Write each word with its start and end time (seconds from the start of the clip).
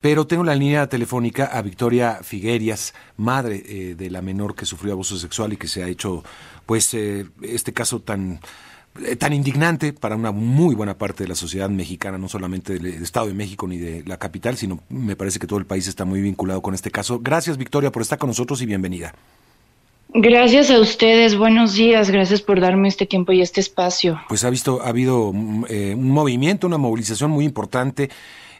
Pero 0.00 0.28
tengo 0.28 0.44
la 0.44 0.54
línea 0.54 0.88
telefónica 0.88 1.46
a 1.46 1.60
Victoria 1.60 2.20
Figuerias, 2.22 2.94
madre 3.16 3.64
eh, 3.66 3.94
de 3.96 4.10
la 4.10 4.22
menor 4.22 4.54
que 4.54 4.64
sufrió 4.64 4.92
abuso 4.92 5.16
sexual 5.18 5.52
y 5.52 5.56
que 5.56 5.66
se 5.66 5.82
ha 5.82 5.88
hecho, 5.88 6.22
pues, 6.66 6.94
eh, 6.94 7.26
este 7.42 7.72
caso 7.72 8.00
tan 8.00 8.38
eh, 9.04 9.16
tan 9.16 9.32
indignante 9.32 9.92
para 9.92 10.14
una 10.14 10.30
muy 10.30 10.76
buena 10.76 10.96
parte 10.96 11.24
de 11.24 11.28
la 11.28 11.34
sociedad 11.34 11.68
mexicana, 11.68 12.16
no 12.16 12.28
solamente 12.28 12.74
del 12.74 12.86
Estado 13.02 13.26
de 13.26 13.34
México 13.34 13.66
ni 13.66 13.78
de 13.78 14.04
la 14.06 14.18
capital, 14.18 14.56
sino 14.56 14.78
me 14.88 15.16
parece 15.16 15.40
que 15.40 15.48
todo 15.48 15.58
el 15.58 15.66
país 15.66 15.88
está 15.88 16.04
muy 16.04 16.20
vinculado 16.20 16.62
con 16.62 16.74
este 16.74 16.92
caso. 16.92 17.18
Gracias, 17.18 17.56
Victoria, 17.56 17.90
por 17.90 18.02
estar 18.02 18.18
con 18.18 18.28
nosotros 18.28 18.62
y 18.62 18.66
bienvenida. 18.66 19.16
Gracias 20.14 20.70
a 20.70 20.78
ustedes, 20.78 21.36
buenos 21.36 21.74
días, 21.74 22.08
gracias 22.10 22.40
por 22.40 22.60
darme 22.60 22.86
este 22.86 23.04
tiempo 23.04 23.32
y 23.32 23.42
este 23.42 23.60
espacio. 23.60 24.20
Pues 24.28 24.44
ha 24.44 24.50
visto, 24.50 24.80
ha 24.80 24.90
habido 24.90 25.32
mm, 25.32 25.64
un 25.70 26.10
movimiento, 26.10 26.68
una 26.68 26.78
movilización 26.78 27.32
muy 27.32 27.44
importante 27.44 28.10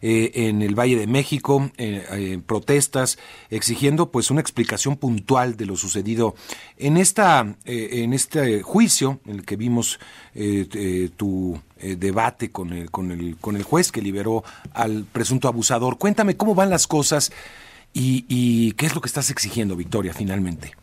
eh, 0.01 0.31
en 0.35 0.63
el 0.63 0.75
Valle 0.75 0.97
de 0.97 1.07
México, 1.07 1.71
eh, 1.77 2.39
protestas 2.47 3.19
exigiendo 3.51 4.11
pues 4.11 4.31
una 4.31 4.41
explicación 4.41 4.97
puntual 4.97 5.57
de 5.57 5.67
lo 5.67 5.77
sucedido 5.77 6.35
en 6.77 6.97
esta 6.97 7.57
eh, 7.65 8.03
en 8.03 8.13
este 8.13 8.63
juicio 8.63 9.21
en 9.27 9.37
el 9.37 9.45
que 9.45 9.57
vimos 9.57 9.99
tu 11.17 11.61
debate 11.81 12.51
con 12.51 12.73
el, 12.73 12.91
con 12.91 13.11
el 13.11 13.37
con 13.37 13.57
el 13.57 13.63
juez 13.63 13.91
que 13.91 14.03
liberó 14.03 14.45
al 14.73 15.05
presunto 15.05 15.49
abusador. 15.49 15.99
Cuéntame 15.99 16.37
cómo 16.37 16.55
van 16.55 16.71
las 16.71 16.87
cosas 16.87 17.33
y, 17.93 18.25
y 18.29 18.73
qué 18.73 18.87
es 18.87 18.95
lo 18.95 19.01
que 19.01 19.09
estás 19.09 19.31
exigiendo, 19.31 19.75
Victoria, 19.75 20.13
finalmente. 20.13 20.75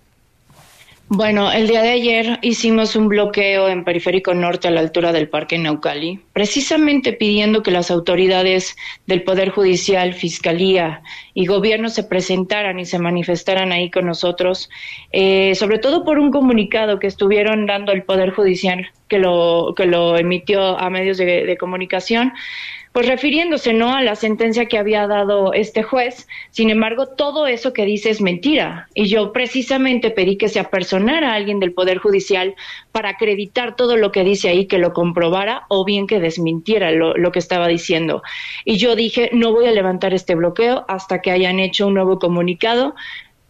Bueno, 1.07 1.51
el 1.51 1.67
día 1.67 1.83
de 1.83 1.91
ayer 1.91 2.39
hicimos 2.41 2.95
un 2.95 3.07
bloqueo 3.07 3.69
en 3.69 3.83
Periférico 3.83 4.33
Norte 4.33 4.67
a 4.67 4.71
la 4.71 4.79
altura 4.79 5.11
del 5.11 5.29
Parque 5.29 5.55
Naucali, 5.55 6.19
precisamente 6.33 7.13
pidiendo 7.13 7.61
que 7.61 7.69
las 7.69 7.91
autoridades 7.91 8.75
del 9.05 9.21
Poder 9.21 9.49
Judicial, 9.49 10.15
Fiscalía 10.15 11.03
y 11.35 11.45
Gobierno 11.45 11.89
se 11.89 12.05
presentaran 12.05 12.79
y 12.79 12.85
se 12.85 12.97
manifestaran 12.97 13.71
ahí 13.71 13.91
con 13.91 14.07
nosotros, 14.07 14.67
eh, 15.11 15.53
sobre 15.53 15.77
todo 15.77 16.03
por 16.03 16.17
un 16.17 16.31
comunicado 16.31 16.97
que 16.97 17.05
estuvieron 17.05 17.67
dando 17.67 17.91
el 17.91 18.01
Poder 18.01 18.31
Judicial, 18.31 18.87
que 19.07 19.19
lo, 19.19 19.75
que 19.77 19.85
lo 19.85 20.17
emitió 20.17 20.79
a 20.79 20.89
medios 20.89 21.19
de 21.19 21.55
comunicación, 21.59 22.33
pues 22.95 23.07
refiriéndose 23.07 23.73
no 23.73 23.93
a 23.93 24.01
la 24.01 24.15
sentencia 24.15 24.67
que 24.67 24.77
había 24.77 25.05
dado 25.05 25.51
este 25.51 25.83
juez. 25.83 26.29
Sin 26.51 26.69
embargo, 26.69 27.07
todo 27.07 27.45
eso 27.45 27.73
que 27.73 27.83
dice 27.83 28.09
es 28.09 28.21
mentira. 28.21 28.87
Y 28.93 29.07
yo 29.07 29.33
precisamente 29.33 30.11
pedí 30.11 30.37
que 30.37 30.47
se 30.47 30.61
apersonara 30.61 31.31
a 31.33 31.35
alguien 31.35 31.59
del 31.59 31.73
Poder 31.73 31.97
Judicial 31.97 32.55
para 32.93 33.09
acreditar 33.09 33.75
todo 33.75 33.97
lo 33.97 34.13
que 34.13 34.23
dice 34.23 34.47
ahí, 34.47 34.65
que 34.65 34.77
lo 34.77 34.93
comprobara 34.93 35.65
o 35.67 35.83
bien 35.83 36.07
que 36.07 36.21
desmintiera 36.21 36.91
lo, 36.91 37.17
lo 37.17 37.33
que 37.33 37.39
estaba 37.39 37.67
diciendo. 37.67 38.23
Y 38.63 38.77
yo 38.77 38.95
dije, 38.95 39.29
no 39.33 39.51
voy 39.51 39.67
a 39.67 39.73
levantar 39.73 40.13
este 40.13 40.35
bloqueo 40.35 40.85
hasta 40.87 41.19
que 41.21 41.31
hayan 41.31 41.59
hecho 41.59 41.87
un 41.87 41.95
nuevo 41.95 42.17
comunicado, 42.17 42.95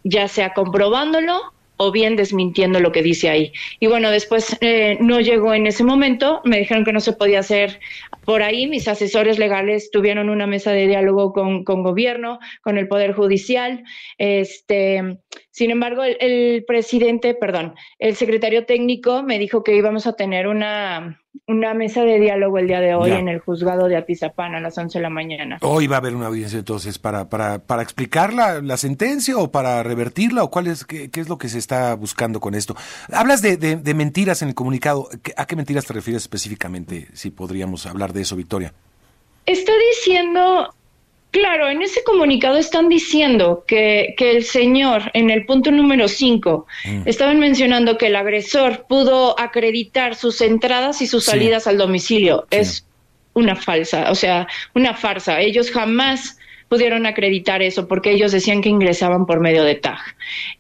ya 0.03 0.27
sea 0.27 0.55
comprobándolo 0.55 1.53
o 1.77 1.91
bien 1.91 2.15
desmintiendo 2.15 2.79
lo 2.79 2.91
que 2.91 3.03
dice 3.03 3.29
ahí. 3.29 3.51
Y 3.79 3.87
bueno, 3.87 4.11
después 4.11 4.57
eh, 4.61 4.97
no 5.01 5.19
llegó 5.19 5.53
en 5.53 5.67
ese 5.67 5.83
momento, 5.83 6.41
me 6.43 6.59
dijeron 6.59 6.85
que 6.85 6.93
no 6.93 6.99
se 6.99 7.13
podía 7.13 7.39
hacer 7.39 7.79
por 8.23 8.41
ahí, 8.41 8.67
mis 8.67 8.87
asesores 8.87 9.37
legales 9.37 9.91
tuvieron 9.91 10.29
una 10.29 10.47
mesa 10.47 10.71
de 10.71 10.87
diálogo 10.87 11.31
con, 11.31 11.63
con 11.63 11.83
gobierno, 11.83 12.39
con 12.61 12.77
el 12.77 12.87
Poder 12.87 13.13
Judicial, 13.13 13.83
este, 14.17 15.19
sin 15.51 15.71
embargo, 15.71 16.03
el, 16.03 16.63
presidente, 16.67 17.33
perdón, 17.33 17.75
el 17.99 18.15
secretario 18.15 18.65
técnico 18.65 19.23
me 19.23 19.39
dijo 19.39 19.63
que 19.63 19.75
íbamos 19.75 20.07
a 20.07 20.13
tener 20.13 20.47
una, 20.47 21.21
una 21.47 21.73
mesa 21.73 22.03
de 22.03 22.19
diálogo 22.19 22.57
el 22.57 22.67
día 22.67 22.81
de 22.81 22.95
hoy 22.95 23.11
en 23.11 23.27
el 23.27 23.39
juzgado 23.39 23.87
de 23.87 23.97
Atizapán 23.97 24.55
a 24.55 24.59
las 24.59 24.77
11 24.77 24.97
de 24.97 25.03
la 25.03 25.09
mañana. 25.09 25.57
Hoy 25.61 25.87
va 25.87 25.97
a 25.97 25.99
haber 25.99 26.15
una 26.15 26.27
audiencia 26.27 26.59
entonces 26.59 26.99
para, 26.99 27.29
para, 27.29 27.59
para 27.59 27.81
explicar 27.81 28.33
la, 28.33 28.61
la 28.61 28.77
sentencia 28.77 29.37
o 29.37 29.51
para 29.51 29.81
revertirla 29.83 30.43
o 30.43 30.49
cuál 30.49 30.67
es, 30.67 30.85
qué, 30.85 31.09
es 31.13 31.29
lo 31.29 31.37
que 31.37 31.49
se 31.49 31.57
está 31.57 31.95
buscando 31.95 32.39
con 32.39 32.55
esto. 32.55 32.75
Hablas 33.11 33.41
de, 33.41 33.57
de, 33.57 33.75
de 33.75 33.93
mentiras 33.93 34.41
en 34.41 34.49
el 34.49 34.55
comunicado. 34.55 35.09
¿A 35.37 35.45
qué 35.45 35.55
mentiras 35.55 35.85
te 35.85 35.93
refieres 35.93 36.23
específicamente? 36.23 37.07
Si 37.13 37.31
podríamos 37.31 37.85
hablar 37.85 38.13
de 38.13 38.21
eso, 38.21 38.35
Victoria. 38.35 38.73
Está 39.45 39.71
diciendo 39.91 40.73
Claro, 41.35 41.69
en 41.69 41.81
ese 41.81 42.01
comunicado 42.05 42.55
están 42.55 42.87
diciendo 42.87 43.65
que, 43.67 44.15
que 44.17 44.31
el 44.31 44.45
señor, 44.45 45.11
en 45.13 45.29
el 45.29 45.45
punto 45.45 45.69
número 45.69 46.07
5, 46.07 46.65
mm. 46.85 47.01
estaban 47.03 47.41
mencionando 47.41 47.97
que 47.97 48.07
el 48.07 48.15
agresor 48.15 48.85
pudo 48.87 49.37
acreditar 49.37 50.15
sus 50.15 50.39
entradas 50.39 51.01
y 51.01 51.07
sus 51.07 51.25
salidas 51.25 51.67
al 51.67 51.77
domicilio. 51.77 52.47
Es 52.51 52.85
una 53.33 53.57
falsa, 53.57 54.11
o 54.11 54.15
sea, 54.15 54.47
una 54.75 54.93
farsa. 54.93 55.41
Ellos 55.41 55.71
jamás 55.71 56.37
pudieron 56.67 57.05
acreditar 57.05 57.61
eso 57.61 57.87
porque 57.87 58.11
ellos 58.11 58.31
decían 58.31 58.61
que 58.61 58.69
ingresaban 58.69 59.25
por 59.25 59.39
medio 59.39 59.63
de 59.63 59.75
TAG. 59.75 59.99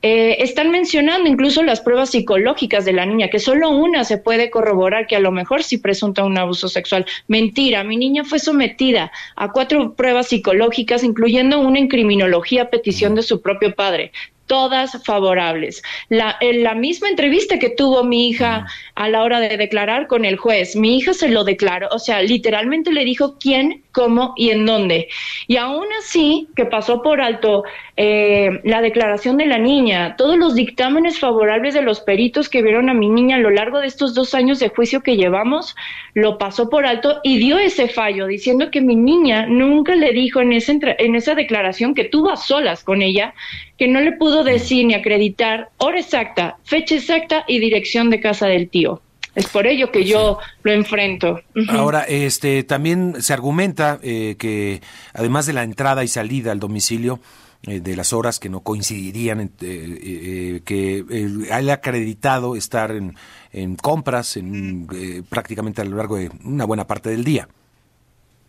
Eh, 0.01 0.37
están 0.39 0.71
mencionando 0.71 1.29
incluso 1.29 1.63
las 1.63 1.81
pruebas 1.81 2.11
psicológicas 2.11 2.85
de 2.85 2.93
la 2.93 3.05
niña, 3.05 3.29
que 3.29 3.39
solo 3.39 3.69
una 3.69 4.03
se 4.03 4.17
puede 4.17 4.49
corroborar 4.49 5.07
que 5.07 5.15
a 5.15 5.19
lo 5.19 5.31
mejor 5.31 5.63
sí 5.63 5.77
presunta 5.77 6.23
un 6.23 6.37
abuso 6.37 6.67
sexual. 6.67 7.05
Mentira, 7.27 7.83
mi 7.83 7.97
niña 7.97 8.23
fue 8.23 8.39
sometida 8.39 9.11
a 9.35 9.51
cuatro 9.51 9.93
pruebas 9.93 10.27
psicológicas, 10.27 11.03
incluyendo 11.03 11.59
una 11.59 11.79
en 11.79 11.87
criminología 11.87 12.63
a 12.63 12.69
petición 12.69 13.15
de 13.15 13.23
su 13.23 13.41
propio 13.41 13.73
padre 13.73 14.11
todas 14.47 15.03
favorables. 15.03 15.81
La, 16.09 16.35
en 16.39 16.63
la 16.63 16.75
misma 16.75 17.09
entrevista 17.09 17.59
que 17.59 17.69
tuvo 17.69 18.03
mi 18.03 18.29
hija 18.29 18.67
a 18.95 19.09
la 19.09 19.23
hora 19.23 19.39
de 19.39 19.57
declarar 19.57 20.07
con 20.07 20.25
el 20.25 20.37
juez, 20.37 20.75
mi 20.75 20.97
hija 20.97 21.13
se 21.13 21.29
lo 21.29 21.43
declaró, 21.43 21.87
o 21.91 21.99
sea, 21.99 22.21
literalmente 22.21 22.91
le 22.91 23.05
dijo 23.05 23.37
quién, 23.39 23.83
cómo 23.91 24.33
y 24.35 24.49
en 24.49 24.65
dónde. 24.65 25.07
Y 25.47 25.57
aún 25.57 25.87
así, 25.99 26.49
que 26.55 26.65
pasó 26.65 27.01
por 27.01 27.21
alto 27.21 27.63
eh, 27.97 28.59
la 28.63 28.81
declaración 28.81 29.37
de 29.37 29.45
la 29.45 29.57
niña, 29.57 30.15
todos 30.17 30.37
los 30.37 30.53
dictámenes 30.53 31.19
favorables 31.19 31.73
de 31.73 31.81
los 31.81 32.01
peritos 32.01 32.49
que 32.49 32.61
vieron 32.61 32.89
a 32.89 32.93
mi 32.93 33.09
niña 33.09 33.37
a 33.37 33.39
lo 33.39 33.49
largo 33.49 33.79
de 33.79 33.87
estos 33.87 34.13
dos 34.13 34.35
años 34.35 34.59
de 34.59 34.69
juicio 34.69 35.01
que 35.01 35.15
llevamos, 35.15 35.75
lo 36.13 36.37
pasó 36.37 36.69
por 36.69 36.85
alto 36.85 37.19
y 37.23 37.37
dio 37.37 37.57
ese 37.57 37.87
fallo, 37.87 38.27
diciendo 38.27 38.69
que 38.69 38.81
mi 38.81 38.95
niña 38.95 39.45
nunca 39.47 39.95
le 39.95 40.11
dijo 40.11 40.41
en, 40.41 40.53
ese, 40.53 40.77
en 40.99 41.15
esa 41.15 41.35
declaración 41.35 41.95
que 41.95 42.03
tuvo 42.03 42.31
a 42.31 42.37
solas 42.37 42.83
con 42.83 43.01
ella, 43.01 43.33
que 43.77 43.87
no 43.87 44.01
le 44.01 44.13
pudo 44.13 44.34
decir 44.43 44.85
ni 44.85 44.93
acreditar 44.93 45.69
hora 45.77 45.99
exacta, 45.99 46.57
fecha 46.63 46.95
exacta 46.95 47.43
y 47.47 47.59
dirección 47.59 48.09
de 48.09 48.19
casa 48.19 48.47
del 48.47 48.69
tío. 48.69 49.01
Es 49.35 49.47
por 49.47 49.67
ello 49.67 49.91
que 49.91 50.05
yo 50.05 50.39
lo 50.63 50.71
enfrento. 50.71 51.41
Ahora, 51.67 52.03
este, 52.03 52.63
también 52.63 53.21
se 53.21 53.33
argumenta 53.33 53.99
eh, 54.01 54.35
que 54.39 54.81
además 55.13 55.45
de 55.45 55.53
la 55.53 55.63
entrada 55.63 56.05
y 56.05 56.07
salida 56.07 56.53
al 56.53 56.59
domicilio, 56.59 57.19
eh, 57.63 57.81
de 57.81 57.95
las 57.97 58.13
horas 58.13 58.39
que 58.39 58.47
no 58.47 58.61
coincidirían, 58.61 59.51
eh, 59.61 60.61
que 60.63 61.03
haya 61.51 61.73
acreditado 61.73 62.55
estar 62.55 62.91
en, 62.91 63.15
en 63.51 63.75
compras 63.75 64.37
en, 64.37 64.87
prácticamente 65.27 65.81
a 65.81 65.85
lo 65.85 65.97
largo 65.97 66.15
de 66.15 66.31
una 66.45 66.63
buena 66.63 66.87
parte 66.87 67.09
del 67.09 67.25
día. 67.25 67.49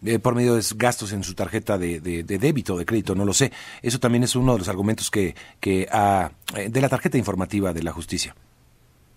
Eh, 0.06 0.18
por 0.20 0.34
medio 0.34 0.54
de 0.54 0.62
gastos 0.76 1.12
en 1.12 1.24
su 1.24 1.34
tarjeta 1.34 1.76
de, 1.78 2.00
de, 2.00 2.22
de, 2.22 2.38
débito, 2.38 2.78
de 2.78 2.84
crédito, 2.84 3.14
no 3.14 3.24
lo 3.24 3.34
sé. 3.34 3.50
Eso 3.82 3.98
también 3.98 4.22
es 4.22 4.36
uno 4.36 4.52
de 4.52 4.60
los 4.60 4.68
argumentos 4.68 5.10
que, 5.10 5.34
que 5.58 5.88
ha, 5.90 6.30
eh, 6.56 6.68
de 6.70 6.80
la 6.80 6.88
tarjeta 6.88 7.18
informativa 7.18 7.72
de 7.72 7.82
la 7.82 7.92
justicia. 7.92 8.34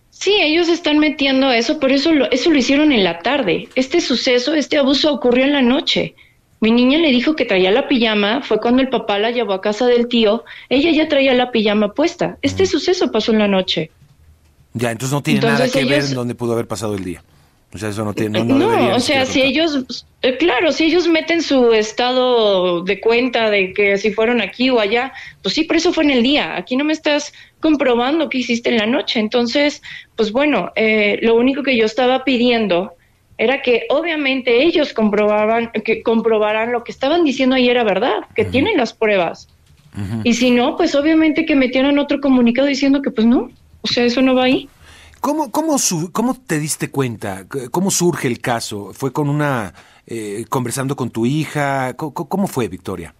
Sí, 0.10 0.34
ellos 0.42 0.68
están 0.68 0.98
metiendo 0.98 1.52
eso, 1.52 1.80
por 1.80 1.92
eso 1.92 2.12
lo, 2.12 2.30
eso 2.32 2.50
lo 2.50 2.58
hicieron 2.58 2.92
en 2.92 3.04
la 3.04 3.20
tarde. 3.20 3.70
Este 3.76 4.02
suceso, 4.02 4.54
este 4.54 4.78
abuso 4.78 5.14
ocurrió 5.14 5.46
en 5.46 5.54
la 5.54 5.62
noche. 5.62 6.16
Mi 6.60 6.72
niña 6.72 6.98
le 6.98 7.10
dijo 7.10 7.36
que 7.36 7.46
traía 7.46 7.72
la 7.72 7.88
pijama, 7.88 8.42
fue 8.42 8.60
cuando 8.60 8.82
el 8.82 8.90
papá 8.90 9.18
la 9.18 9.32
llevó 9.32 9.54
a 9.54 9.62
casa 9.62 9.86
del 9.86 10.08
tío, 10.08 10.44
ella 10.68 10.92
ya 10.92 11.08
traía 11.08 11.34
la 11.34 11.52
pijama 11.52 11.94
puesta. 11.94 12.38
Este 12.42 12.66
suceso 12.66 13.12
pasó 13.12 13.32
en 13.32 13.40
la 13.40 13.48
noche. 13.48 13.92
Ya, 14.74 14.92
entonces 14.92 15.14
no 15.14 15.24
tiene 15.24 15.42
nada 15.42 15.70
que 15.70 15.86
ver 15.86 16.04
en 16.04 16.14
dónde 16.16 16.36
pudo 16.36 16.54
haber 16.54 16.68
pasado 16.68 16.96
el 16.96 17.04
día. 17.04 17.24
O 17.72 17.78
sea, 17.78 17.90
eso 17.90 18.04
no 18.04 18.14
tiene. 18.14 18.44
No, 18.44 18.56
no, 18.56 18.96
o 18.96 19.00
sea, 19.00 19.26
si 19.26 19.42
ellos. 19.42 20.06
Eh, 20.22 20.38
claro, 20.38 20.72
si 20.72 20.86
ellos 20.86 21.08
meten 21.08 21.44
su 21.44 21.72
estado 21.72 22.84
de 22.84 23.00
cuenta 23.00 23.50
de 23.52 23.74
que 23.74 23.98
si 23.98 24.12
fueron 24.12 24.42
aquí 24.42 24.70
o 24.70 24.80
allá, 24.80 25.14
pues 25.44 25.54
sí, 25.54 25.66
pero 25.66 25.78
eso 25.78 25.94
fue 25.94 26.04
en 26.04 26.10
el 26.10 26.24
día. 26.24 26.58
Aquí 26.58 26.76
no 26.76 26.84
me 26.84 26.94
estás 26.94 27.32
comprobando 27.60 28.28
qué 28.28 28.40
hiciste 28.40 28.70
en 28.70 28.78
la 28.78 28.88
noche. 28.88 29.20
Entonces, 29.20 29.84
pues 30.16 30.32
bueno, 30.32 30.72
eh, 30.76 31.20
lo 31.22 31.36
único 31.36 31.62
que 31.62 31.78
yo 31.78 31.86
estaba 31.86 32.24
pidiendo 32.24 32.94
era 33.38 33.62
que 33.62 33.86
obviamente 33.90 34.64
ellos 34.64 34.92
comprobaban, 34.92 35.72
que 35.86 36.04
comprobaran 36.04 36.72
lo 36.72 36.84
que 36.84 36.92
estaban 36.92 37.24
diciendo 37.24 37.56
ahí 37.56 37.70
era 37.70 37.84
verdad, 37.84 38.26
que 38.36 38.46
tienen 38.46 38.78
las 38.78 38.94
pruebas. 38.94 39.48
Y 40.24 40.34
si 40.34 40.52
no, 40.52 40.78
pues 40.78 40.96
obviamente 40.96 41.46
que 41.46 41.56
metieran 41.56 42.00
otro 42.00 42.22
comunicado 42.22 42.68
diciendo 42.68 43.02
que 43.02 43.12
pues 43.12 43.28
no, 43.28 43.50
o 43.82 43.88
sea, 43.88 44.06
eso 44.06 44.22
no 44.22 44.36
va 44.36 44.46
ahí. 44.46 44.70
¿Cómo, 45.22 45.52
cómo, 45.52 45.76
¿Cómo 46.12 46.34
te 46.36 46.60
diste 46.60 46.90
cuenta? 46.90 47.46
¿Cómo 47.72 47.92
surge 47.92 48.28
el 48.28 48.40
caso? 48.40 48.92
¿Fue 48.94 49.12
con 49.12 49.30
una, 49.30 49.74
eh, 50.08 50.46
conversando 50.50 50.96
con 50.96 51.10
tu 51.10 51.26
hija? 51.26 51.94
¿Cómo, 51.96 52.48
fue, 52.48 52.68
Victoria? 52.68 53.14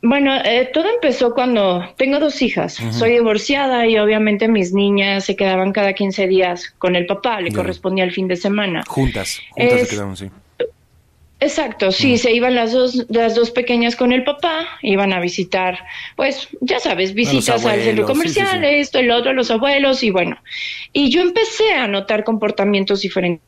Bueno, 0.00 0.36
eh, 0.44 0.70
todo 0.72 0.88
empezó 0.88 1.34
cuando 1.34 1.84
tengo 1.96 2.20
dos 2.20 2.40
hijas. 2.40 2.78
Soy 2.92 3.12
divorciada 3.12 3.86
y 3.86 3.98
obviamente 3.98 4.46
mis 4.46 4.72
niñas 4.72 5.24
se 5.24 5.34
quedaban 5.34 5.72
cada 5.72 5.92
15 5.92 6.28
días 6.28 6.72
con 6.78 6.94
el 6.94 7.06
papá, 7.06 7.40
le 7.40 7.52
correspondía 7.52 8.04
el 8.04 8.12
fin 8.12 8.28
de 8.28 8.36
semana. 8.36 8.84
Juntas, 8.86 9.40
juntas 9.50 9.80
se 9.80 9.88
quedaban, 9.88 10.16
sí. 10.16 10.30
Exacto, 11.40 11.92
sí, 11.92 12.18
se 12.18 12.32
iban 12.32 12.56
las 12.56 12.72
dos, 12.72 13.06
las 13.08 13.36
dos 13.36 13.52
pequeñas 13.52 13.94
con 13.94 14.12
el 14.12 14.24
papá, 14.24 14.66
iban 14.82 15.12
a 15.12 15.20
visitar, 15.20 15.78
pues, 16.16 16.48
ya 16.60 16.80
sabes, 16.80 17.14
visitas 17.14 17.64
al 17.64 17.80
centro 17.80 18.06
comercial, 18.06 18.64
esto, 18.64 18.98
el 18.98 19.10
otro, 19.12 19.32
los 19.32 19.50
abuelos, 19.52 20.02
y 20.02 20.10
bueno. 20.10 20.36
Y 20.92 21.10
yo 21.10 21.20
empecé 21.20 21.74
a 21.74 21.86
notar 21.86 22.24
comportamientos 22.24 23.02
diferentes 23.02 23.40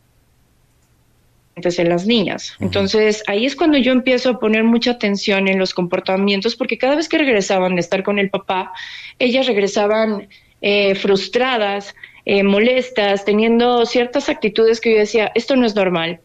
en 1.57 1.89
las 1.89 2.07
niñas. 2.07 2.55
Entonces, 2.61 3.25
ahí 3.27 3.45
es 3.45 3.57
cuando 3.57 3.77
yo 3.77 3.91
empiezo 3.91 4.31
a 4.31 4.39
poner 4.39 4.63
mucha 4.63 4.93
atención 4.93 5.49
en 5.49 5.59
los 5.59 5.75
comportamientos, 5.75 6.55
porque 6.55 6.79
cada 6.79 6.95
vez 6.95 7.09
que 7.09 7.19
regresaban 7.19 7.75
de 7.75 7.81
estar 7.81 8.05
con 8.05 8.21
el 8.21 8.31
papá, 8.31 8.73
ellas 9.19 9.47
regresaban 9.47 10.29
eh, 10.63 10.95
frustradas, 10.95 11.95
eh, 12.25 12.45
molestas, 12.45 13.25
teniendo 13.25 13.85
ciertas 13.85 14.29
actitudes 14.29 14.81
que 14.81 14.93
yo 14.93 14.99
decía, 14.99 15.33
esto 15.35 15.57
no 15.57 15.67
es 15.67 15.75
normal. 15.75 16.21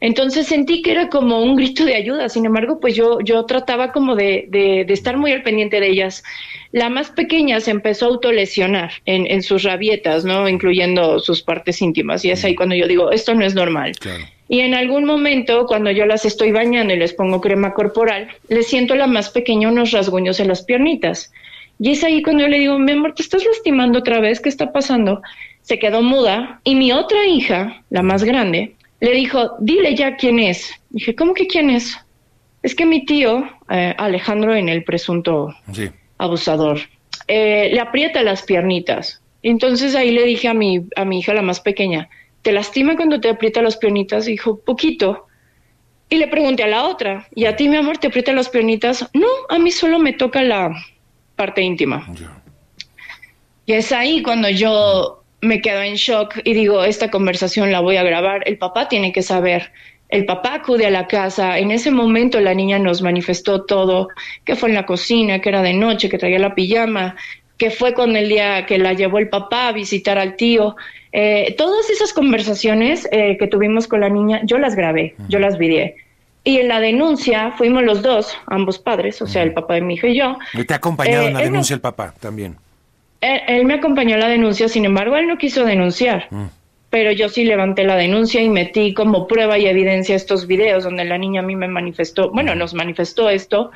Entonces 0.00 0.48
sentí 0.48 0.82
que 0.82 0.90
era 0.90 1.08
como 1.08 1.40
un 1.40 1.54
grito 1.56 1.84
de 1.84 1.94
ayuda, 1.94 2.28
sin 2.28 2.44
embargo, 2.44 2.80
pues 2.80 2.96
yo, 2.96 3.20
yo 3.20 3.44
trataba 3.44 3.92
como 3.92 4.16
de, 4.16 4.46
de, 4.48 4.84
estar 4.92 5.16
muy 5.16 5.32
al 5.32 5.42
pendiente 5.42 5.80
de 5.80 5.88
ellas. 5.88 6.24
La 6.72 6.88
más 6.88 7.10
pequeña 7.10 7.60
se 7.60 7.70
empezó 7.70 8.06
a 8.06 8.08
autolesionar 8.08 8.92
en, 9.04 9.30
en 9.30 9.42
sus 9.42 9.62
rabietas, 9.62 10.24
¿no? 10.24 10.48
Incluyendo 10.48 11.20
sus 11.20 11.42
partes 11.42 11.80
íntimas, 11.80 12.24
y 12.24 12.30
es 12.30 12.44
ahí 12.44 12.54
cuando 12.54 12.74
yo 12.74 12.88
digo, 12.88 13.12
esto 13.12 13.34
no 13.34 13.44
es 13.44 13.54
normal. 13.54 13.92
Y 14.48 14.60
en 14.60 14.74
algún 14.74 15.04
momento, 15.04 15.66
cuando 15.66 15.90
yo 15.90 16.04
las 16.04 16.24
estoy 16.24 16.52
bañando 16.52 16.92
y 16.92 16.98
les 16.98 17.14
pongo 17.14 17.40
crema 17.40 17.72
corporal, 17.72 18.28
le 18.48 18.62
siento 18.62 18.94
a 18.94 18.96
la 18.96 19.06
más 19.06 19.30
pequeña 19.30 19.68
unos 19.68 19.92
rasguños 19.92 20.40
en 20.40 20.48
las 20.48 20.62
piernitas. 20.62 21.32
Y 21.78 21.92
es 21.92 22.04
ahí 22.04 22.22
cuando 22.22 22.42
yo 22.42 22.48
le 22.48 22.58
digo, 22.58 22.78
mi 22.78 22.92
amor, 22.92 23.14
¿te 23.14 23.22
estás 23.22 23.44
lastimando 23.44 24.00
otra 24.00 24.20
vez? 24.20 24.40
¿Qué 24.40 24.48
está 24.48 24.72
pasando? 24.72 25.22
Se 25.62 25.78
quedó 25.78 26.02
muda 26.02 26.60
y 26.64 26.74
mi 26.74 26.92
otra 26.92 27.26
hija, 27.26 27.82
la 27.88 28.02
más 28.02 28.24
grande, 28.24 28.74
le 29.02 29.10
dijo, 29.14 29.56
dile 29.58 29.96
ya 29.96 30.14
quién 30.16 30.38
es. 30.38 30.70
Dije, 30.90 31.16
¿cómo 31.16 31.34
que 31.34 31.48
quién 31.48 31.70
es? 31.70 31.98
Es 32.62 32.76
que 32.76 32.86
mi 32.86 33.04
tío, 33.04 33.44
eh, 33.68 33.94
Alejandro, 33.98 34.54
en 34.54 34.68
el 34.68 34.84
presunto 34.84 35.52
abusador, 36.18 36.78
eh, 37.26 37.70
le 37.72 37.80
aprieta 37.80 38.22
las 38.22 38.42
piernitas. 38.42 39.20
Entonces 39.42 39.96
ahí 39.96 40.12
le 40.12 40.22
dije 40.22 40.46
a 40.46 40.54
mi, 40.54 40.86
a 40.94 41.04
mi 41.04 41.18
hija, 41.18 41.34
la 41.34 41.42
más 41.42 41.58
pequeña, 41.58 42.08
¿te 42.42 42.52
lastima 42.52 42.94
cuando 42.94 43.20
te 43.20 43.28
aprieta 43.28 43.60
las 43.60 43.76
piernitas? 43.76 44.26
Dijo, 44.26 44.60
poquito. 44.60 45.26
Y 46.08 46.18
le 46.18 46.28
pregunté 46.28 46.62
a 46.62 46.68
la 46.68 46.84
otra, 46.84 47.26
¿y 47.34 47.46
a 47.46 47.56
ti, 47.56 47.68
mi 47.68 47.78
amor, 47.78 47.98
te 47.98 48.06
aprieta 48.06 48.32
las 48.32 48.50
piernitas? 48.50 49.10
No, 49.14 49.26
a 49.48 49.58
mí 49.58 49.72
solo 49.72 49.98
me 49.98 50.12
toca 50.12 50.44
la 50.44 50.70
parte 51.34 51.60
íntima. 51.60 52.06
Y 53.66 53.72
es 53.72 53.90
ahí 53.90 54.22
cuando 54.22 54.48
yo 54.48 55.21
me 55.42 55.60
quedo 55.60 55.82
en 55.82 55.96
shock 55.96 56.38
y 56.44 56.54
digo, 56.54 56.84
esta 56.84 57.10
conversación 57.10 57.72
la 57.72 57.80
voy 57.80 57.96
a 57.96 58.04
grabar, 58.04 58.42
el 58.46 58.56
papá 58.56 58.88
tiene 58.88 59.12
que 59.12 59.22
saber. 59.22 59.72
El 60.08 60.24
papá 60.24 60.54
acude 60.54 60.86
a 60.86 60.90
la 60.90 61.06
casa, 61.08 61.58
en 61.58 61.70
ese 61.70 61.90
momento 61.90 62.38
la 62.40 62.54
niña 62.54 62.78
nos 62.78 63.02
manifestó 63.02 63.64
todo, 63.64 64.08
que 64.44 64.56
fue 64.56 64.68
en 64.68 64.76
la 64.76 64.86
cocina, 64.86 65.40
que 65.40 65.48
era 65.48 65.62
de 65.62 65.72
noche, 65.72 66.08
que 66.08 66.18
traía 66.18 66.38
la 66.38 66.54
pijama, 66.54 67.16
que 67.58 67.70
fue 67.70 67.92
con 67.92 68.14
el 68.16 68.28
día 68.28 68.66
que 68.66 68.78
la 68.78 68.92
llevó 68.92 69.18
el 69.18 69.28
papá 69.28 69.68
a 69.68 69.72
visitar 69.72 70.18
al 70.18 70.36
tío. 70.36 70.76
Eh, 71.12 71.54
todas 71.58 71.90
esas 71.90 72.12
conversaciones 72.12 73.08
eh, 73.10 73.36
que 73.38 73.46
tuvimos 73.48 73.88
con 73.88 74.00
la 74.00 74.10
niña, 74.10 74.42
yo 74.44 74.58
las 74.58 74.76
grabé, 74.76 75.14
yo 75.28 75.38
las 75.38 75.58
videé. 75.58 75.96
Y 76.44 76.58
en 76.58 76.68
la 76.68 76.78
denuncia 76.78 77.52
fuimos 77.52 77.82
los 77.82 78.02
dos, 78.02 78.36
ambos 78.46 78.78
padres, 78.78 79.20
o 79.22 79.26
sea, 79.26 79.42
el 79.42 79.52
papá 79.52 79.74
de 79.74 79.80
mi 79.80 79.94
hijo 79.94 80.06
y 80.06 80.18
yo. 80.18 80.38
¿Y 80.54 80.64
te 80.64 80.74
ha 80.74 80.76
acompañado 80.76 81.26
en 81.26 81.34
la 81.34 81.40
eh, 81.40 81.44
denuncia 81.44 81.74
el 81.74 81.80
papá 81.80 82.14
también? 82.20 82.56
Él, 83.22 83.64
me 83.64 83.74
acompañó 83.74 84.16
a 84.16 84.18
la 84.18 84.28
denuncia, 84.28 84.68
sin 84.68 84.84
embargo, 84.84 85.16
él 85.16 85.28
no 85.28 85.38
quiso 85.38 85.64
denunciar. 85.64 86.26
Mm 86.30 86.46
pero 86.92 87.10
yo 87.10 87.30
sí 87.30 87.44
levanté 87.44 87.84
la 87.84 87.96
denuncia 87.96 88.42
y 88.42 88.50
metí 88.50 88.92
como 88.92 89.26
prueba 89.26 89.56
y 89.56 89.64
evidencia 89.64 90.14
estos 90.14 90.46
videos 90.46 90.84
donde 90.84 91.06
la 91.06 91.16
niña 91.16 91.40
a 91.40 91.42
mí 91.42 91.56
me 91.56 91.66
manifestó, 91.66 92.30
bueno, 92.30 92.54
nos 92.54 92.74
manifestó 92.74 93.30
esto, 93.30 93.70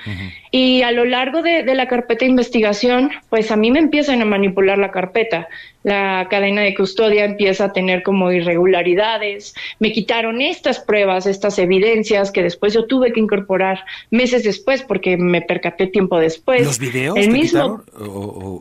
y 0.51 0.83
a 0.83 0.93
lo 0.93 1.07
largo 1.07 1.41
de, 1.41 1.65
la 1.65 1.89
carpeta 1.89 2.27
de 2.27 2.31
investigación, 2.31 3.11
pues 3.31 3.51
a 3.51 3.57
mí 3.57 3.71
me 3.71 3.79
empiezan 3.79 4.21
a 4.21 4.27
manipular 4.27 4.77
la 4.77 4.91
carpeta, 4.91 5.49
la 5.83 6.27
cadena 6.29 6.61
de 6.61 6.75
custodia 6.75 7.25
empieza 7.25 7.65
a 7.65 7.73
tener 7.73 8.03
como 8.03 8.31
irregularidades, 8.33 9.55
me 9.79 9.93
quitaron 9.93 10.43
estas 10.43 10.79
pruebas, 10.81 11.25
estas 11.25 11.59
evidencias 11.59 12.31
que 12.31 12.43
después 12.43 12.75
yo 12.75 12.85
tuve 12.85 13.15
que 13.15 13.21
incorporar 13.21 13.83
meses 14.11 14.45
después 14.45 14.83
porque 14.83 15.17
me 15.17 15.41
percaté 15.41 15.87
tiempo 15.87 16.19
después. 16.19 16.67
¿Los 16.67 16.79
videos? 16.79 17.17
El 17.17 17.31
mismo, 17.31 17.83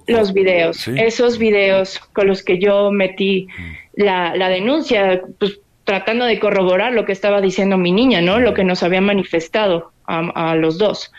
los 0.07 0.31
videos, 0.31 0.87
esos 0.87 1.39
videos 1.39 1.99
con 2.13 2.27
los 2.27 2.41
que 2.41 2.57
yo 2.57 2.89
metí 2.91 3.47
la, 3.95 4.36
la 4.36 4.50
denuncia, 4.50 5.21
pues 5.39 5.59
tratando 5.86 6.25
de 6.25 6.39
corroborar 6.39 6.94
lo 6.94 7.06
que 7.06 7.12
estaba 7.12 7.42
diciendo 7.42 7.77
mi 7.77 7.92
niña, 7.92 8.19
¿no? 8.19 8.39
Lo 8.39 8.53
que 8.53 8.63
nos 8.63 8.83
había 8.83 9.01
manifestado 9.01 9.92
a, 10.07 10.56
los 10.56 10.77
dos. 10.77 11.12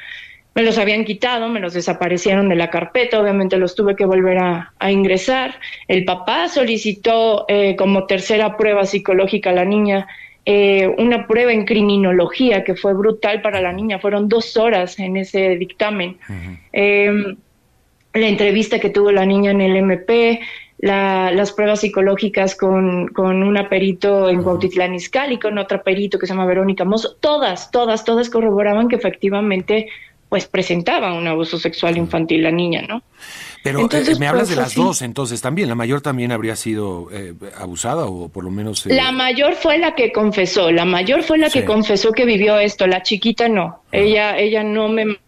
Me 0.54 0.62
los 0.62 0.78
habían 0.78 1.04
quitado, 1.04 1.48
me 1.48 1.60
los 1.60 1.74
desaparecieron 1.74 2.48
de 2.48 2.56
la 2.56 2.70
carpeta, 2.70 3.20
obviamente 3.20 3.58
los 3.58 3.74
tuve 3.74 3.94
que 3.94 4.04
volver 4.06 4.38
a, 4.38 4.90
ingresar. 4.90 5.60
El 5.86 6.04
papá 6.04 6.48
solicitó 6.48 7.44
eh, 7.48 7.76
como 7.76 8.06
tercera 8.06 8.56
prueba 8.56 8.84
psicológica 8.86 9.50
a 9.50 9.54
la 9.54 9.64
niña 9.64 10.06
eh, 10.48 10.86
una 10.98 11.26
prueba 11.26 11.52
en 11.52 11.64
criminología 11.64 12.62
que 12.62 12.76
fue 12.76 12.94
brutal 12.94 13.42
para 13.42 13.60
la 13.60 13.72
niña, 13.72 13.98
fueron 13.98 14.28
dos 14.28 14.56
horas 14.56 14.96
en 15.00 15.16
ese 15.16 15.56
dictamen. 15.56 16.18
Em, 16.72 17.36
la 18.14 18.28
entrevista 18.28 18.78
que 18.78 18.90
tuvo 18.90 19.10
la 19.10 19.26
niña 19.26 19.50
en 19.50 19.60
el 19.60 19.76
MP, 19.76 20.40
las 20.78 21.52
pruebas 21.52 21.80
psicológicas 21.80 22.54
con, 22.54 23.08
con 23.08 23.42
un 23.42 23.58
perito 23.68 24.28
en 24.28 24.42
Cuautitlán 24.42 24.94
Izcalli, 24.94 25.38
con 25.38 25.56
otra 25.58 25.82
perito 25.82 26.18
que 26.18 26.26
se 26.26 26.34
llama 26.34 26.46
Verónica 26.46 26.84
Mozo, 26.84 27.16
todas, 27.18 27.70
todas, 27.70 28.04
todas 28.04 28.28
corroboraban 28.28 28.88
que 28.88 28.96
efectivamente 28.96 29.88
pues 30.28 30.46
presentaba 30.46 31.12
un 31.14 31.26
abuso 31.28 31.58
sexual 31.58 31.96
infantil 31.96 32.42
la 32.42 32.50
niña, 32.50 32.82
¿no? 32.82 33.02
Pero 33.62 33.88
eh, 33.90 34.16
me 34.18 34.28
hablas 34.28 34.48
de 34.48 34.54
pues, 34.54 34.66
las 34.66 34.74
dos, 34.74 35.02
entonces 35.02 35.40
también, 35.40 35.68
la 35.68 35.74
mayor 35.74 36.00
también 36.00 36.30
habría 36.30 36.56
sido 36.56 37.08
eh, 37.12 37.34
abusada 37.58 38.06
o 38.06 38.28
por 38.28 38.44
lo 38.44 38.50
menos... 38.50 38.86
Eh, 38.86 38.94
la 38.94 39.12
mayor 39.12 39.54
fue 39.54 39.78
la 39.78 39.94
que 39.94 40.12
confesó, 40.12 40.70
la 40.70 40.84
mayor 40.84 41.22
fue 41.22 41.38
la 41.38 41.48
que 41.50 41.64
confesó 41.64 42.12
que 42.12 42.24
vivió 42.24 42.58
esto, 42.58 42.86
la 42.86 43.02
chiquita 43.02 43.48
no, 43.48 43.82
ella, 43.90 44.38
ella 44.38 44.62
no 44.62 44.88
me 44.88 45.18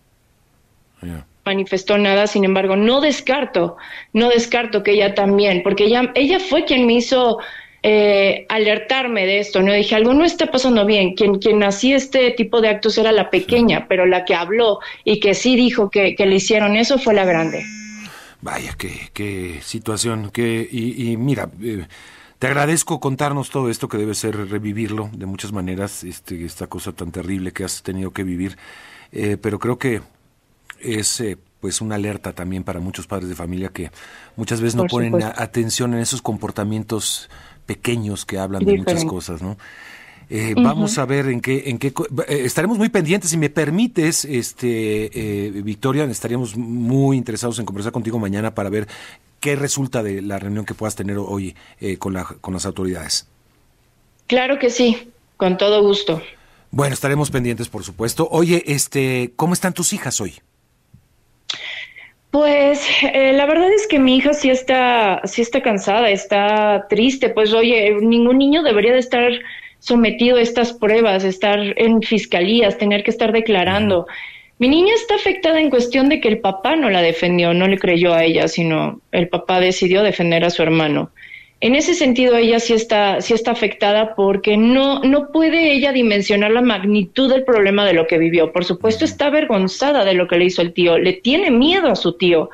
manifestó 1.49 1.97
nada, 1.97 2.27
sin 2.27 2.45
embargo, 2.45 2.77
no 2.77 3.01
descarto, 3.01 3.79
no 4.13 4.29
descarto 4.29 4.83
que 4.83 4.93
ella 4.93 5.15
también, 5.15 5.63
porque 5.63 5.85
ella, 5.85 6.13
ella 6.15 6.39
fue 6.41 6.65
quien 6.65 6.87
me 6.87 6.93
hizo 6.93 7.39
eh, 7.83 8.45
alertarme 8.51 9.25
de 9.25 9.39
esto, 9.39 9.63
¿no? 9.63 9.73
Dije, 9.73 9.95
algo 9.95 10.13
no 10.13 10.25
está 10.25 10.51
pasando 10.51 10.85
bien, 10.85 11.15
quien, 11.15 11.39
quien 11.39 11.63
hacía 11.63 11.97
este 11.97 12.33
tipo 12.33 12.61
de 12.61 12.69
actos 12.69 12.99
era 12.99 13.13
la 13.13 13.31
pequeña, 13.31 13.87
pero 13.89 14.05
la 14.05 14.27
que 14.27 14.35
habló 14.35 14.81
y 15.05 15.21
que 15.21 15.33
sí 15.33 15.57
dijo 15.57 15.89
que, 15.89 16.15
le 16.19 16.35
hicieron 16.35 16.77
eso 16.77 16.99
fue 16.99 17.15
la 17.15 17.25
grande. 17.25 17.65
Vaya, 18.43 18.75
qué, 18.79 19.09
qué 19.15 19.61
situación, 19.63 20.31
que, 20.31 20.69
y, 20.71 21.17
mira... 21.17 21.49
Eh, 21.63 21.87
te 22.39 22.47
agradezco 22.47 23.01
contarnos 23.01 23.51
todo 23.51 23.69
esto 23.69 23.89
que 23.89 23.99
debe 23.99 24.15
ser 24.15 24.37
revivirlo 24.37 25.11
de 25.13 25.27
muchas 25.27 25.51
maneras, 25.51 26.05
este, 26.05 26.45
esta 26.45 26.69
cosa 26.69 26.93
tan 26.93 27.11
terrible 27.11 27.51
que 27.51 27.65
has 27.65 27.83
tenido 27.83 28.13
que 28.13 28.23
vivir. 28.23 28.57
Eh, 29.11 29.37
pero 29.41 29.59
creo 29.59 29.77
que 29.77 30.03
es 30.81 31.21
eh, 31.21 31.39
pues 31.61 31.81
una 31.81 31.97
alerta 31.97 32.33
también 32.33 32.65
para 32.65 32.81
muchos 32.81 33.07
padres 33.07 33.29
de 33.29 33.35
familia 33.35 33.69
que 33.71 33.91
muchas 34.37 34.61
veces 34.61 34.77
no 34.77 34.85
ponen 34.87 35.23
atención 35.23 35.95
en 35.95 36.01
esos 36.01 36.23
comportamientos 36.23 37.29
pequeños 37.67 38.25
que 38.25 38.39
hablan 38.39 38.65
de 38.65 38.79
muchas 38.79 39.05
cosas, 39.05 39.43
¿no? 39.43 39.57
Eh, 40.31 40.55
vamos 40.57 40.99
a 40.99 41.07
ver 41.07 41.29
en 41.29 41.41
qué, 41.41 41.71
en 41.71 41.79
qué 41.79 41.89
eh, 41.89 42.43
estaremos 42.45 42.77
muy 42.77 42.91
pendientes. 42.91 43.31
Si 43.31 43.39
me 43.39 43.49
permites, 43.49 44.27
este 44.27 45.51
Victoria, 45.65 46.05
estaríamos 46.05 46.57
muy 46.57 47.17
interesados 47.17 47.59
en 47.59 47.65
conversar 47.65 47.93
contigo 47.93 48.19
mañana 48.19 48.55
para 48.55 48.69
ver 48.69 48.87
qué 49.41 49.57
resulta 49.57 50.03
de 50.03 50.21
la 50.21 50.39
reunión 50.39 50.67
que 50.67 50.75
puedas 50.75 50.97
tener 50.97 51.17
hoy 51.17 51.57
con, 51.99 52.13
la, 52.13 52.25
con 52.25 52.53
las 52.53 52.67
autoridades. 52.67 53.27
Claro 54.27 54.59
que 54.59 54.69
sí, 54.69 55.11
con 55.39 55.57
todo 55.57 55.83
gusto. 55.83 56.21
Bueno, 56.71 56.93
estaremos 56.93 57.31
pendientes, 57.31 57.69
por 57.69 57.83
supuesto. 57.83 58.29
Oye, 58.31 58.63
este, 58.67 59.33
¿cómo 59.37 59.55
están 59.55 59.73
tus 59.73 59.95
hijas 59.95 60.21
hoy? 60.21 60.35
Pues 62.31 62.87
eh, 63.03 63.33
la 63.33 63.47
verdad 63.47 63.73
es 63.73 63.87
que 63.87 63.99
mi 63.99 64.17
hija 64.17 64.35
sí 64.35 64.51
está, 64.51 65.23
sí 65.25 65.41
está 65.43 65.63
cansada, 65.63 66.11
está 66.11 66.87
triste. 66.89 67.31
Pues 67.31 67.55
oye, 67.55 67.95
ningún 68.01 68.39
niño 68.39 68.63
debería 68.63 68.93
de 68.93 68.99
estar 68.99 69.33
sometido 69.79 70.37
a 70.37 70.43
estas 70.43 70.73
pruebas, 70.73 71.25
estar 71.25 71.59
en 71.77 72.03
fiscalías, 72.03 72.79
tener 72.79 73.03
que 73.03 73.11
estar 73.11 73.33
declarando. 73.33 74.07
Mi 74.59 74.69
niña 74.69 74.93
está 74.95 75.15
afectada 75.15 75.61
en 75.61 75.71
cuestión 75.71 76.09
de 76.09 76.21
que 76.21 76.29
el 76.29 76.41
papá 76.41 76.77
no 76.77 76.91
la 76.91 77.01
defendió, 77.01 77.55
no 77.55 77.69
le 77.69 77.79
creyó 77.79 78.13
a 78.13 78.25
ella, 78.25 78.49
sino 78.49 79.01
el 79.13 79.29
papá 79.29 79.61
decidió 79.61 80.03
defender 80.03 80.45
a 80.45 80.51
su 80.51 80.63
hermano. 80.63 81.11
En 81.61 81.75
ese 81.75 81.95
sentido, 81.95 82.37
ella 82.37 82.61
sí 82.61 82.73
está, 82.75 83.21
sí 83.21 83.35
está 83.35 83.51
afectada 83.51 84.15
porque 84.15 84.57
no, 84.57 85.01
no 85.03 85.33
puede 85.33 85.73
ella 85.73 85.93
dimensionar 85.93 86.53
la 86.53 86.63
magnitud 86.63 87.29
del 87.29 87.45
problema 87.45 87.85
de 87.85 87.95
lo 87.95 88.07
que 88.07 88.19
vivió. 88.19 88.53
Por 88.53 88.65
supuesto, 88.65 89.05
está 89.05 89.27
avergonzada 89.27 90.05
de 90.05 90.15
lo 90.15 90.29
que 90.29 90.39
le 90.39 90.45
hizo 90.45 90.63
el 90.63 90.73
tío, 90.73 90.99
le 90.99 91.15
tiene 91.15 91.51
miedo 91.51 91.89
a 91.91 91.97
su 91.97 92.17
tío. 92.17 92.51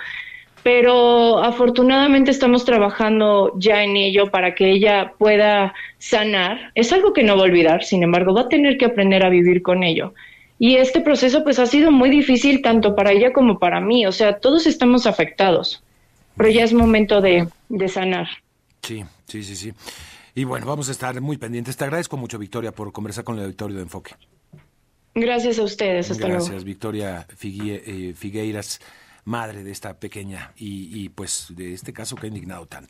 pero 0.63 1.45
afortunadamente 1.45 2.31
estamos 2.31 2.65
trabajando 2.65 3.53
ya 3.59 3.85
en 3.85 3.97
ello 3.97 4.31
para 4.31 4.55
que 4.55 4.71
ella 4.71 5.13
pueda 5.19 5.75
sanar. 5.99 6.73
Es 6.75 6.93
algo 6.93 7.13
que 7.13 7.23
no 7.23 7.37
va 7.37 7.43
a 7.43 7.45
olvidar, 7.45 7.85
sin 7.85 8.03
embargo, 8.03 8.35
va 8.35 8.43
a 8.43 8.49
tener 8.49 8.79
que 8.79 8.87
aprender 8.87 9.25
a 9.25 9.29
vivir 9.31 9.63
con 9.63 9.83
ello. 9.83 10.15
Y 10.59 10.77
este 10.77 11.01
proceso 11.01 11.45
pues 11.45 11.59
ha 11.59 11.67
sido 11.67 11.91
muy 11.91 12.09
difícil 12.11 12.63
tanto 12.63 12.97
para 12.97 13.13
ella 13.13 13.33
como 13.33 13.59
para 13.59 13.81
mí, 13.81 14.07
o 14.07 14.13
sea, 14.13 14.39
todos 14.41 14.67
estamos 14.67 15.07
afectados, 15.07 15.83
pero 16.37 16.49
ya 16.51 16.65
es 16.65 16.73
momento 16.73 17.21
de, 17.21 17.49
de 17.69 17.89
sanar. 17.89 18.29
Sí, 18.85 19.05
sí, 19.27 19.43
sí, 19.43 19.57
sí. 19.57 19.73
Y 20.35 20.45
bueno, 20.45 20.67
vamos 20.67 20.89
a 20.89 20.93
estar 20.93 21.19
muy 21.21 21.39
pendientes. 21.39 21.77
Te 21.77 21.85
agradezco 21.85 22.17
mucho, 22.17 22.39
Victoria, 22.39 22.73
por 22.73 22.93
conversar 22.93 23.25
con 23.25 23.37
el 23.39 23.45
auditorio 23.45 23.77
de 23.77 23.83
Enfoque. 23.83 24.15
Gracias 25.15 25.59
a 25.59 25.63
ustedes. 25.63 26.11
Hasta 26.11 26.29
Gracias, 26.29 26.65
Victoria 26.65 27.27
eh, 27.41 28.15
Figueiras, 28.17 28.81
madre 29.25 29.63
de 29.63 29.71
esta 29.71 29.99
pequeña 29.99 30.53
y, 30.57 31.05
y 31.05 31.09
pues 31.09 31.47
de 31.51 31.73
este 31.73 31.93
caso 31.93 32.17
que 32.17 32.27
ha 32.27 32.29
indignado 32.29 32.67
tanto. 32.67 32.83